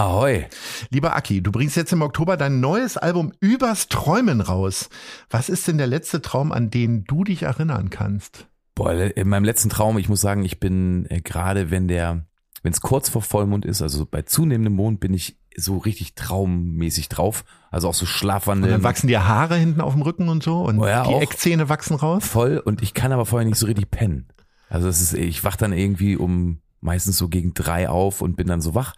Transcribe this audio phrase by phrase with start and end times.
[0.00, 0.46] Ahoi.
[0.88, 4.88] Lieber Aki, du bringst jetzt im Oktober dein neues Album Übers Träumen raus.
[5.28, 8.48] Was ist denn der letzte Traum, an den du dich erinnern kannst?
[8.74, 12.24] Boah, in meinem letzten Traum, ich muss sagen, ich bin äh, gerade, wenn der,
[12.62, 17.10] wenn es kurz vor Vollmond ist, also bei zunehmendem Mond, bin ich so richtig traummäßig
[17.10, 17.44] drauf.
[17.70, 18.72] Also auch so Und Schlafwandeln.
[18.72, 21.12] dann wachsen dir Haare hinten auf dem Rücken und so und Oh ja, die.
[21.12, 22.24] Eckzähne wachsen raus.
[22.26, 24.28] voll und ich kann aber vorher nicht so richtig pennen.
[24.70, 28.46] Also es ist, ich wach dann irgendwie um meistens so gegen drei auf und bin
[28.46, 28.94] dann so wach.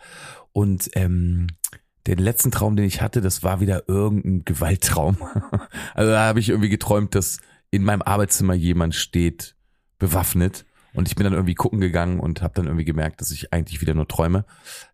[0.53, 1.49] Und ähm,
[2.07, 5.17] den letzten Traum, den ich hatte, das war wieder irgendein Gewalttraum.
[5.95, 7.39] Also da habe ich irgendwie geträumt, dass
[7.71, 9.55] in meinem Arbeitszimmer jemand steht,
[9.99, 10.65] bewaffnet.
[10.95, 13.81] Und ich bin dann irgendwie gucken gegangen und habe dann irgendwie gemerkt, dass ich eigentlich
[13.81, 14.45] wieder nur träume.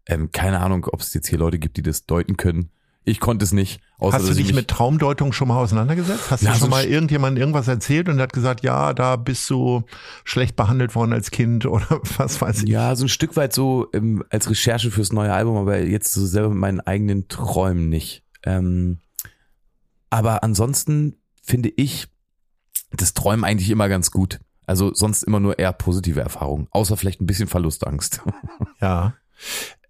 [0.07, 2.71] Ähm, keine Ahnung, ob es jetzt hier Leute gibt, die das deuten können.
[3.09, 3.81] Ich konnte es nicht.
[3.99, 6.31] Außer, Hast du dich mit Traumdeutung schon mal auseinandergesetzt?
[6.31, 9.17] Hast Ja, du schon so mal irgendjemandem irgendwas erzählt und der hat gesagt, ja, da
[9.17, 9.83] bist du
[10.25, 12.69] schlecht behandelt worden als Kind oder was weiß ich?
[12.69, 16.27] Ja, so ein Stück weit so ähm, als Recherche fürs neue Album, aber jetzt so
[16.27, 18.23] selber mit meinen eigenen Träumen nicht.
[18.45, 18.99] Ähm,
[20.11, 22.09] aber ansonsten finde ich
[22.93, 24.39] das Träumen eigentlich immer ganz gut.
[24.67, 28.21] Also sonst immer nur eher positive Erfahrungen, außer vielleicht ein bisschen Verlustangst.
[28.81, 29.15] Ja.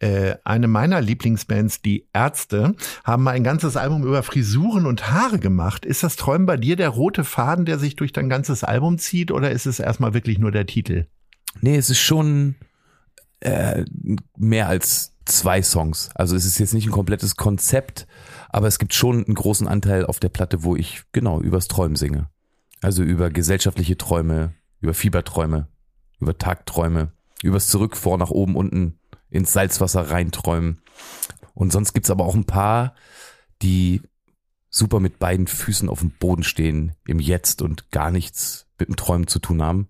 [0.00, 5.40] Äh, eine meiner Lieblingsbands, die Ärzte, haben mal ein ganzes Album über Frisuren und Haare
[5.40, 5.84] gemacht.
[5.84, 9.32] Ist das Träumen bei dir der rote Faden, der sich durch dein ganzes Album zieht,
[9.32, 11.06] oder ist es erstmal wirklich nur der Titel?
[11.60, 12.54] Nee, es ist schon
[13.40, 13.84] äh,
[14.36, 16.10] mehr als zwei Songs.
[16.14, 18.06] Also es ist jetzt nicht ein komplettes Konzept,
[18.48, 21.96] aber es gibt schon einen großen Anteil auf der Platte, wo ich genau übers Träumen
[21.96, 22.28] singe.
[22.80, 25.68] Also über gesellschaftliche Träume, über Fieberträume,
[26.20, 28.97] über Tagträume, übers Zurück, vor, nach oben, unten
[29.30, 30.82] ins Salzwasser reinträumen.
[31.54, 32.94] Und sonst gibt's aber auch ein paar,
[33.62, 34.02] die
[34.70, 38.96] super mit beiden Füßen auf dem Boden stehen, im Jetzt und gar nichts mit dem
[38.96, 39.88] Träumen zu tun haben.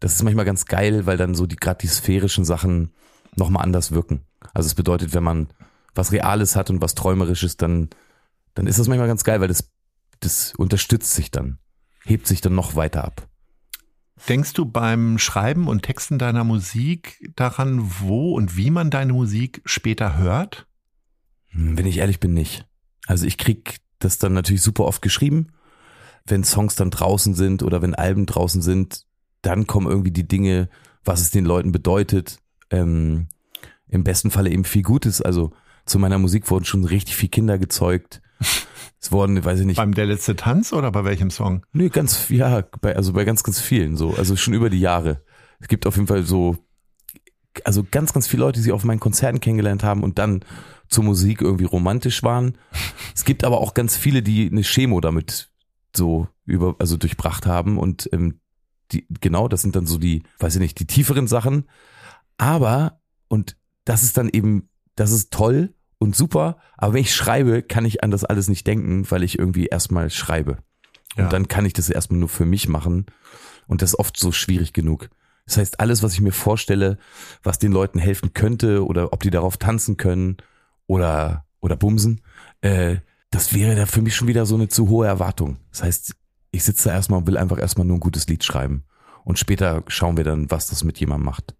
[0.00, 2.92] Das ist manchmal ganz geil, weil dann so die gerade die sphärischen Sachen
[3.36, 4.22] nochmal anders wirken.
[4.54, 5.48] Also es bedeutet, wenn man
[5.94, 7.90] was Reales hat und was Träumerisches, dann,
[8.54, 9.70] dann ist das manchmal ganz geil, weil das,
[10.20, 11.58] das unterstützt sich dann,
[12.04, 13.28] hebt sich dann noch weiter ab.
[14.28, 19.62] Denkst du beim Schreiben und Texten deiner Musik daran, wo und wie man deine Musik
[19.64, 20.66] später hört?
[21.48, 22.66] Hm, Wenn ich ehrlich bin, nicht.
[23.06, 25.48] Also ich krieg das dann natürlich super oft geschrieben.
[26.24, 29.06] Wenn Songs dann draußen sind oder wenn Alben draußen sind,
[29.40, 30.68] dann kommen irgendwie die Dinge,
[31.04, 32.38] was es den Leuten bedeutet.
[32.70, 33.26] Ähm,
[33.88, 35.20] Im besten Falle eben viel Gutes.
[35.20, 35.52] Also
[35.84, 38.22] zu meiner Musik wurden schon richtig viele Kinder gezeugt.
[39.04, 41.66] Es wurden, weiß ich nicht, Beim Der letzte Tanz oder bei welchem Song?
[41.72, 44.14] Nee, ganz, ja, bei, also bei ganz, ganz vielen so.
[44.14, 45.24] Also schon über die Jahre.
[45.58, 46.56] Es gibt auf jeden Fall so,
[47.64, 50.44] also ganz, ganz viele Leute, die sich auf meinen Konzerten kennengelernt haben und dann
[50.88, 52.56] zur Musik irgendwie romantisch waren.
[53.14, 55.50] Es gibt aber auch ganz viele, die eine Chemo damit
[55.94, 58.40] so über, also durchbracht haben und ähm,
[58.92, 61.68] die, genau, das sind dann so die, weiß ich nicht, die tieferen Sachen.
[62.38, 67.62] Aber, und das ist dann eben, das ist toll und super, aber wenn ich schreibe,
[67.62, 70.58] kann ich an das alles nicht denken, weil ich irgendwie erstmal schreibe.
[71.16, 71.24] Ja.
[71.24, 73.06] Und dann kann ich das erstmal nur für mich machen.
[73.68, 75.10] Und das ist oft so schwierig genug.
[75.46, 76.98] Das heißt, alles, was ich mir vorstelle,
[77.44, 80.38] was den Leuten helfen könnte oder ob die darauf tanzen können
[80.86, 82.20] oder, oder bumsen,
[82.62, 82.96] äh,
[83.30, 85.58] das wäre da für mich schon wieder so eine zu hohe Erwartung.
[85.70, 86.14] Das heißt,
[86.50, 88.84] ich sitze da erstmal und will einfach erstmal nur ein gutes Lied schreiben.
[89.24, 91.54] Und später schauen wir dann, was das mit jemandem macht.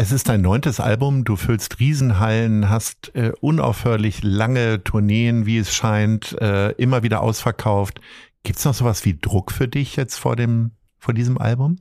[0.00, 5.74] Es ist dein neuntes Album, du füllst Riesenhallen, hast äh, unaufhörlich lange Tourneen, wie es
[5.74, 8.00] scheint, äh, immer wieder ausverkauft.
[8.42, 11.76] Gibt's noch sowas wie Druck für dich jetzt vor dem, vor diesem Album?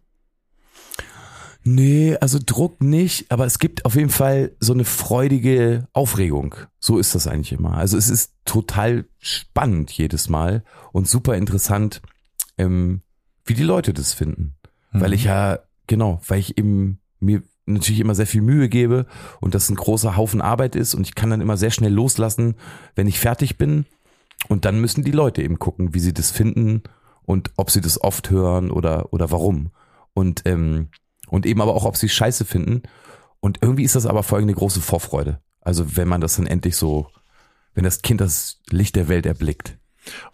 [1.64, 6.56] Nee, also Druck nicht, aber es gibt auf jeden Fall so eine freudige Aufregung.
[6.78, 7.78] So ist das eigentlich immer.
[7.78, 12.02] Also es ist total spannend jedes Mal und super interessant,
[12.58, 13.02] ähm,
[13.46, 14.58] wie die Leute das finden.
[14.92, 17.44] Weil ich ja, genau, weil ich eben mir
[17.74, 19.06] natürlich immer sehr viel Mühe gebe
[19.40, 22.56] und das ein großer Haufen Arbeit ist und ich kann dann immer sehr schnell loslassen,
[22.96, 23.86] wenn ich fertig bin.
[24.48, 26.84] Und dann müssen die Leute eben gucken, wie sie das finden
[27.24, 29.72] und ob sie das oft hören oder, oder warum.
[30.14, 30.90] Und, ähm,
[31.28, 32.84] und eben aber auch, ob sie scheiße finden.
[33.40, 35.40] Und irgendwie ist das aber vor allem eine große Vorfreude.
[35.62, 37.08] Also wenn man das dann endlich so,
[37.74, 39.78] wenn das Kind das Licht der Welt erblickt.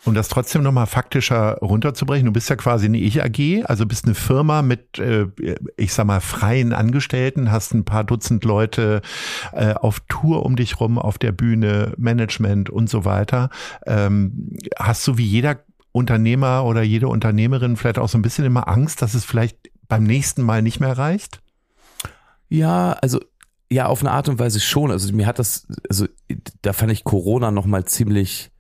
[0.04, 4.16] Um das trotzdem nochmal faktischer runterzubrechen, du bist ja quasi eine Ich-AG, also bist eine
[4.16, 5.28] Firma mit, äh,
[5.78, 9.02] ich sag mal, freien Angestellten, hast ein paar Dutzend Leute
[9.54, 13.50] äh, auf Tour um dich rum, auf der Bühne, Management und so weiter.
[13.86, 15.60] Ähm, hast du wie jeder
[15.92, 19.58] Unternehmer oder jede Unternehmerin vielleicht auch so ein bisschen immer Angst, dass es vielleicht
[19.88, 21.42] beim nächsten Mal nicht mehr reicht?
[22.50, 23.20] Ja, also
[23.72, 24.92] ja, auf eine Art und Weise schon.
[24.92, 26.08] Also mir hat das, also
[26.62, 28.52] da fand ich Corona nochmal ziemlich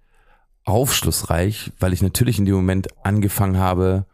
[0.65, 4.05] aufschlussreich, weil ich natürlich in dem Moment angefangen habe,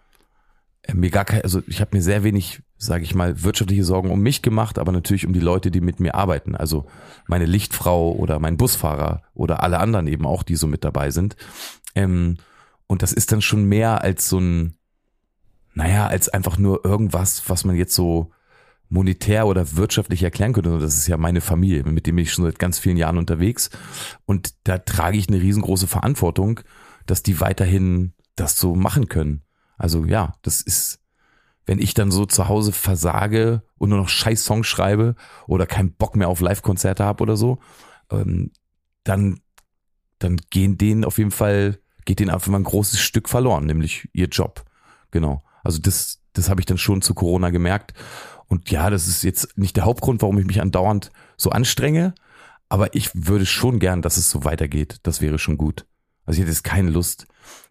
[0.84, 4.12] äh, mir gar kein, also ich habe mir sehr wenig, sage ich mal, wirtschaftliche Sorgen
[4.12, 6.56] um mich gemacht, aber natürlich um die Leute, die mit mir arbeiten.
[6.56, 6.86] Also
[7.28, 11.36] meine Lichtfrau oder mein Busfahrer oder alle anderen eben auch, die so mit dabei sind.
[11.96, 12.38] Ähm,
[12.88, 14.76] und das ist dann schon mehr als so ein,
[15.74, 18.32] naja, als einfach nur irgendwas, was man jetzt so
[18.92, 20.78] monetär oder wirtschaftlich erklären könnte.
[20.78, 23.70] Das ist ja meine Familie, mit dem bin ich schon seit ganz vielen Jahren unterwegs.
[24.26, 26.60] Und da trage ich eine riesengroße Verantwortung,
[27.06, 29.44] dass die weiterhin das so machen können.
[29.78, 31.00] Also ja, das ist,
[31.66, 35.16] wenn ich dann so zu Hause versage und nur noch scheiß Songs schreibe
[35.48, 37.60] oder keinen Bock mehr auf Live-Konzerte habe oder so,
[38.12, 38.52] ähm,
[39.06, 39.40] dann,
[40.20, 44.10] dann gehen denen auf jeden Fall, geht denen einfach mal ein großes Stück verloren, nämlich
[44.12, 44.66] ihr Job.
[45.12, 45.44] Genau.
[45.64, 47.94] Also das, das habe ich dann schon zu Corona gemerkt.
[48.52, 52.14] Und ja, das ist jetzt nicht der Hauptgrund, warum ich mich andauernd so anstrenge,
[52.68, 54.98] aber ich würde schon gern, dass es so weitergeht.
[55.04, 55.86] Das wäre schon gut.
[56.26, 57.28] Also ich hätte jetzt keine Lust,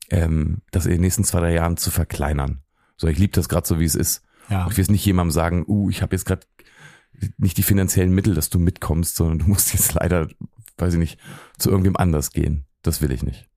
[0.09, 2.63] ähm, das in den nächsten zwei, drei Jahren zu verkleinern.
[2.97, 4.23] So, ich liebe das gerade so, wie es ist.
[4.49, 4.69] Ja.
[4.71, 6.47] Ich will jetzt nicht jemandem sagen, uh, ich habe jetzt gerade
[7.37, 10.29] nicht die finanziellen Mittel, dass du mitkommst, sondern du musst jetzt leider,
[10.79, 11.21] weiß ich nicht,
[11.59, 12.65] zu irgendwem anders gehen.
[12.81, 13.50] Das will ich nicht.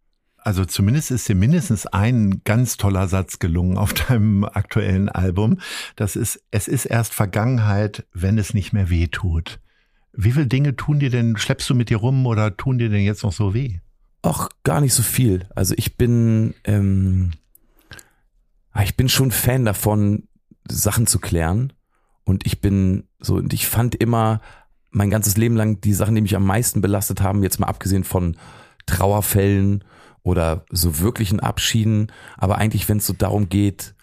[0.43, 5.59] Also zumindest ist dir mindestens ein ganz toller Satz gelungen auf deinem aktuellen Album.
[5.95, 9.61] Das ist, es ist erst Vergangenheit, wenn es nicht mehr weh tut.
[10.11, 13.03] Wie viele Dinge tun dir denn, schleppst du mit dir rum oder tun dir denn
[13.03, 13.79] jetzt noch so weh?
[14.21, 15.47] Ach, gar nicht so viel.
[15.55, 17.31] Also ich bin, ähm,
[18.73, 20.27] ah, ich bin schon Fan davon,
[20.69, 21.71] Sachen zu klären.
[22.25, 24.41] Und ich bin so, und ich fand immer
[24.91, 28.03] mein ganzes Leben lang die Sachen, die mich am meisten belastet haben, jetzt mal abgesehen
[28.03, 28.35] von
[28.85, 29.85] Trauerfällen
[30.23, 32.11] oder so wirklichen Abschieden.
[32.37, 33.93] Aber eigentlich, wenn es so darum geht,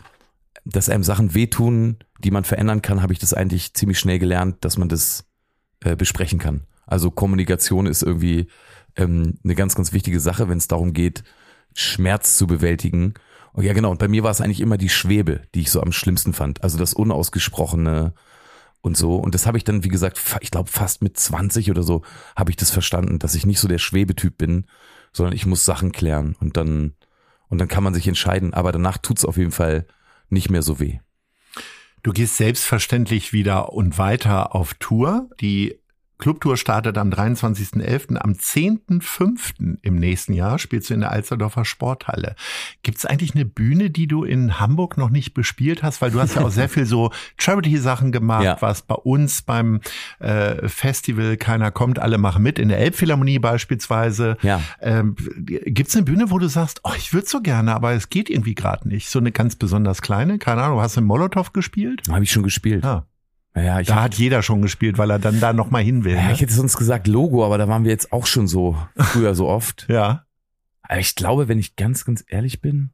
[0.65, 4.59] dass einem Sachen wehtun, die man verändern kann, habe ich das eigentlich ziemlich schnell gelernt,
[4.61, 5.25] dass man das
[5.81, 6.67] äh, besprechen kann.
[6.87, 8.49] Also Kommunikation ist irgendwie
[8.97, 11.25] ähm, eine ganz, ganz wichtige Sache, wenn es darum geht,
[11.75, 13.15] Schmerz zu bewältigen.
[13.53, 13.91] Und ja, genau.
[13.91, 16.63] Und bei mir war es eigentlich immer die Schwebe, die ich so am schlimmsten fand.
[16.63, 18.13] Also das Unausgesprochene
[18.83, 19.17] und so.
[19.17, 22.03] Und das habe ich dann, wie gesagt, ich glaube fast mit 20 oder so
[22.37, 24.67] habe ich das verstanden, dass ich nicht so der Schwebetyp bin,
[25.13, 26.95] sondern ich muss Sachen klären und dann,
[27.49, 28.55] und dann kann man sich entscheiden.
[28.55, 29.87] Aber danach tut's auf jeden Fall
[30.29, 30.99] nicht mehr so weh.
[32.03, 35.29] Du gehst selbstverständlich wieder und weiter auf Tour.
[35.41, 35.80] Die
[36.21, 38.17] Clubtour startet am 23.11.
[38.17, 39.79] Am 10.05.
[39.83, 42.35] im nächsten Jahr spielst du in der Alsterdorfer Sporthalle.
[42.83, 46.01] Gibt es eigentlich eine Bühne, die du in Hamburg noch nicht bespielt hast?
[46.03, 48.61] Weil du hast ja auch sehr viel so Charity-Sachen gemacht, Ja.
[48.63, 49.81] warst bei uns beim
[50.19, 54.37] äh, Festival Keiner kommt, alle machen mit, in der Elbphilharmonie beispielsweise.
[54.43, 54.61] Ja.
[54.81, 58.11] Ähm, Gibt es eine Bühne, wo du sagst, oh, ich würde so gerne, aber es
[58.11, 59.09] geht irgendwie gerade nicht?
[59.09, 60.39] So eine ganz besonders kleine?
[60.39, 62.03] Keine Ahnung, hast du in Molotow gespielt?
[62.11, 62.85] Habe ich schon gespielt.
[62.85, 63.07] Ja.
[63.55, 66.15] Ich, Da hat jeder schon gespielt, weil er dann da noch mal hin will.
[66.15, 66.33] ja, Ne?
[66.33, 69.49] ich hätte sonst gesagt Logo, aber da waren wir jetzt auch schon so früher so
[69.49, 69.87] oft.
[69.91, 70.25] Ja.
[70.83, 72.91] Aber ich glaube, wenn ich ganz, ganz ehrlich bin,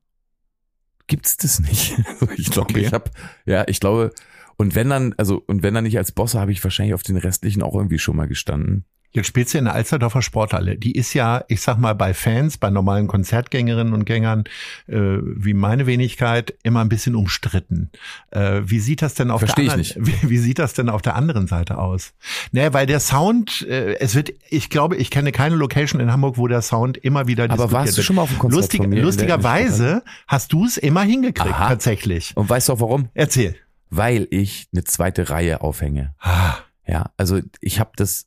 [1.06, 1.96] gibt's das nicht.
[2.20, 2.80] Also ich glaube, Okay.
[2.86, 3.10] ich habe,
[3.44, 4.12] ja, ich glaube,
[4.56, 7.16] und wenn dann, also, und wenn dann nicht als Bosse, habe ich wahrscheinlich auf den
[7.18, 8.84] restlichen auch irgendwie schon mal gestanden.
[9.12, 10.76] Jetzt spielst du in der Alsterdorfer Sporthalle.
[10.76, 14.44] Die ist ja, ich sag mal, bei Fans, bei normalen Konzertgängerinnen und Gängern,
[14.88, 17.90] äh, wie meine Wenigkeit, immer ein bisschen umstritten.
[18.30, 21.02] Äh, wie sieht das denn auf Versteh der anderen, Wie, wie sieht das denn auf
[21.02, 22.12] der anderen Seite aus?
[22.52, 26.36] Naja, weil der Sound, äh, es wird, ich glaube, ich kenne keine Location in Hamburg,
[26.36, 28.06] wo der Sound immer wieder Aber warst du wird.
[28.06, 31.68] schon mal auf einem Konzert Lustig, Lustigerweise hast du es immer hingekriegt, Aha.
[31.68, 32.36] tatsächlich.
[32.36, 33.08] Und weißt du auch warum?
[33.14, 33.56] Erzähl.
[33.90, 36.14] Weil ich eine zweite Reihe aufhänge.
[36.20, 38.26] Ah, Ja, also ich habe das,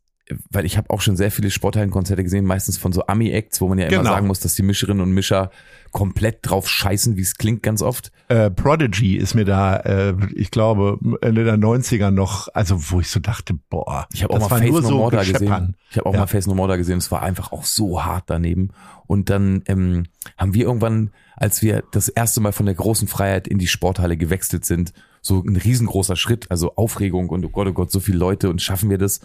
[0.52, 3.80] weil ich habe auch schon sehr viele Sporthallenkonzerte gesehen, meistens von so Ami-Acts, wo man
[3.80, 4.12] ja immer Genau.
[4.12, 5.50] sagen muss, dass die Mischerinnen und Mischer
[5.92, 8.12] komplett drauf scheißen, wie es klingt ganz oft.
[8.28, 13.10] äh, Prodigy ist mir da, äh, ich glaube, Ende der 90er noch, also wo ich
[13.10, 15.76] so dachte, boah, Ich habe auch mal Face No so More da gesehen.
[15.90, 16.20] Ich habe auch Ja.
[16.20, 17.00] mal Face No More da gesehen.
[17.00, 18.70] Es war einfach auch so hart daneben.
[19.08, 20.04] Und dann ähm,
[20.38, 24.16] haben wir irgendwann, als wir das erste Mal von der großen Freiheit in die Sporthalle
[24.16, 24.94] gewechselt sind,
[25.24, 28.62] so ein riesengroßer Schritt, also Aufregung und oh Gott, oh Gott, so viele Leute und
[28.62, 29.22] schaffen wir das,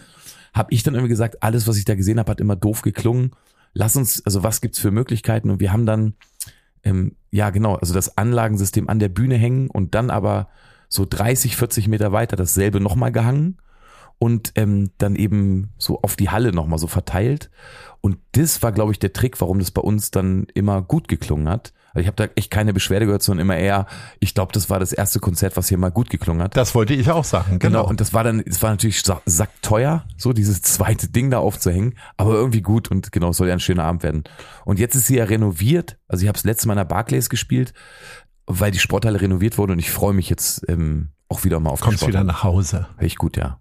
[0.55, 3.31] habe ich dann irgendwie gesagt, alles, was ich da gesehen habe, hat immer doof geklungen.
[3.73, 5.49] lass uns, also was gibt's für Möglichkeiten?
[5.49, 6.13] Und wir haben dann,
[6.83, 10.47] ähm, ja genau, also das Anlagensystem an der Bühne hängen und dann aber
[10.87, 13.57] so 30, 40 Meter weiter dasselbe nochmal gehangen
[14.17, 17.51] und ähm, dann eben so auf die Halle nochmal so verteilt.
[17.99, 21.49] Und das war, glaube ich, der Trick, warum das bei uns dann immer gut geklungen
[21.49, 21.73] hat.
[21.95, 23.87] Also ich habe da echt keine Beschwerde gehört, sondern immer eher,
[24.19, 26.55] ich glaube, das war das erste Konzert, was hier mal gut geklungen hat.
[26.55, 27.79] Das wollte ich auch sagen, genau.
[27.79, 31.39] Genau, und das war dann, es war natürlich sa- sackteuer, so dieses zweite Ding da
[31.39, 34.25] aufzuhängen, aber irgendwie gut und genau, es soll ja ein schöner Abend werden.
[34.65, 37.29] Und jetzt ist sie ja renoviert, also ich habe das letzte Mal in der Barclays
[37.29, 37.73] gespielt,
[38.45, 41.79] weil die Sporthalle renoviert wurde und ich freue mich jetzt ähm, auch wieder mal auf
[41.81, 42.27] Kommst die wieder Sporthalle.
[42.27, 42.87] nach Hause.
[42.99, 43.59] Echt gut, ja.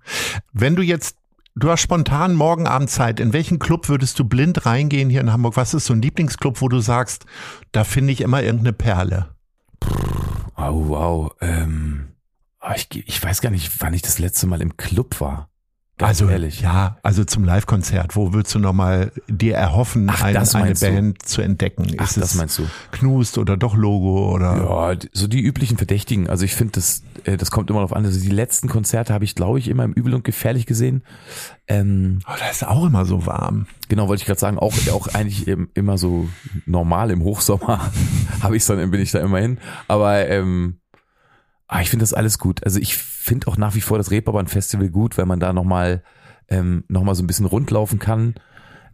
[0.52, 1.16] Wenn du jetzt,
[1.54, 5.32] du hast spontan morgen Abend Zeit, in welchen Club würdest du blind reingehen hier in
[5.32, 5.56] Hamburg?
[5.56, 7.26] Was ist so ein Lieblingsclub, wo du sagst,
[7.73, 9.34] da finde ich immer irgendeine Perle?
[10.56, 11.32] Wow, wow.
[11.40, 12.14] Ähm,
[12.61, 15.49] ah, ich, ich weiß gar nicht, wann ich das letzte Mal im Club war.
[15.96, 16.60] Ganz also ehrlich.
[16.60, 20.86] ja, also zum Live-Konzert, wo würdest du nochmal dir erhoffen, Ach, ein, eine meinst du?
[20.90, 21.86] Band zu entdecken?
[21.98, 22.64] Ach, ist das es meinst du?
[22.90, 24.56] Knust oder doch Logo oder?
[24.56, 26.28] Ja, so die üblichen Verdächtigen.
[26.28, 28.04] Also ich finde, das, äh, das kommt immer darauf an.
[28.04, 31.04] Also die letzten Konzerte habe ich, glaube ich, immer im Übel und Gefährlich gesehen.
[31.68, 33.66] Ähm, Oh, da ist auch immer so warm.
[33.88, 36.28] genau, wollte ich gerade sagen, auch, auch eigentlich im, immer so
[36.66, 37.92] normal im Hochsommer
[38.42, 39.58] habe ich dann, bin ich da immer hin.
[39.86, 40.80] Aber ähm,
[41.66, 42.64] ah, ich finde das alles gut.
[42.64, 46.02] Also ich finde auch nach wie vor das Reeperbahn Festival gut, weil man da nochmal
[46.49, 48.35] ähm, noch mal so ein bisschen rundlaufen kann.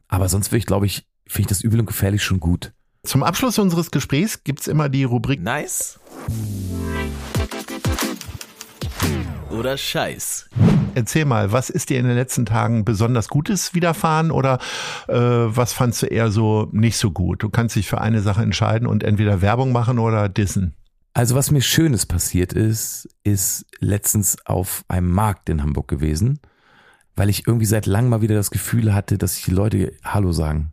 [0.09, 2.73] Aber sonst würde ich, glaube ich, finde ich das Übel und Gefährlich schon gut.
[3.03, 5.99] Zum Abschluss unseres Gesprächs gibt's immer die Rubrik Nice
[9.51, 10.49] oder Scheiß.
[10.95, 14.59] Erzähl mal, was ist dir in den letzten Tagen besonders Gutes widerfahren oder
[15.09, 17.43] äh, was fandst du eher so nicht so gut?
[17.43, 20.75] Du kannst dich für eine Sache entscheiden und entweder Werbung machen oder dissen.
[21.13, 26.39] Also was mir Schönes passiert ist, ist letztens auf einem Markt in Hamburg gewesen,
[27.17, 30.33] weil ich irgendwie seit langem mal wieder das Gefühl hatte, dass sich die Leute Hallo
[30.33, 30.73] sagen.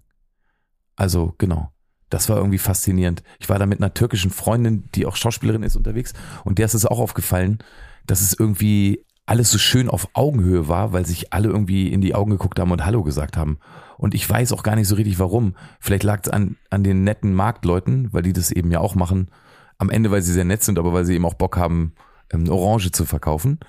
[0.95, 1.71] Also genau,
[2.09, 3.23] das war irgendwie faszinierend.
[3.39, 6.13] Ich war da mit einer türkischen Freundin, die auch Schauspielerin ist, unterwegs
[6.45, 7.59] und der ist es auch aufgefallen,
[8.05, 12.15] dass es irgendwie alles so schön auf Augenhöhe war, weil sich alle irgendwie in die
[12.15, 13.59] Augen geguckt haben und Hallo gesagt haben.
[13.97, 15.55] Und ich weiß auch gar nicht so richtig warum.
[15.79, 19.29] Vielleicht lag es an, an den netten Marktleuten, weil die das eben ja auch machen.
[19.77, 21.93] Am Ende, weil sie sehr nett sind, aber weil sie eben auch Bock haben,
[22.31, 23.59] ähm, Orange zu verkaufen.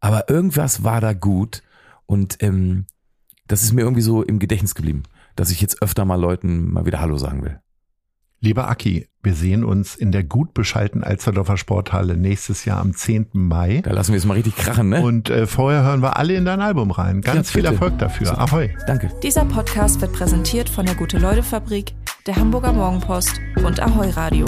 [0.00, 1.62] Aber irgendwas war da gut
[2.06, 2.86] und ähm,
[3.46, 5.02] das ist mir irgendwie so im Gedächtnis geblieben,
[5.36, 7.60] dass ich jetzt öfter mal Leuten mal wieder Hallo sagen will.
[8.40, 13.28] Lieber Aki, wir sehen uns in der gut beschalten Alsterdorfer Sporthalle nächstes Jahr am 10.
[13.32, 13.80] Mai.
[13.82, 15.00] Da lassen wir es mal richtig krachen, ne?
[15.00, 17.22] Und äh, vorher hören wir alle in dein Album rein.
[17.22, 17.64] Ganz Ja, viel.
[17.64, 18.38] Erfolg dafür.
[18.38, 18.68] Ahoi.
[18.86, 19.10] Danke.
[19.22, 21.94] Dieser Podcast wird präsentiert von der Gute-Leute-Fabrik,
[22.26, 24.44] der Hamburger Morgenpost und Ahoi Radio.